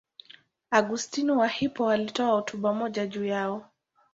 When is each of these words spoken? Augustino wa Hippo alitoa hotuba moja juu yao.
Augustino 0.71 1.37
wa 1.37 1.47
Hippo 1.47 1.89
alitoa 1.91 2.27
hotuba 2.31 2.73
moja 2.73 3.07
juu 3.07 3.25
yao. 3.25 3.71